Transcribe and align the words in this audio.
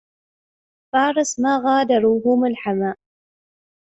فارس 0.91 1.31
ما 1.39 1.53
غادروه 1.63 2.25
ملحما 2.41 2.91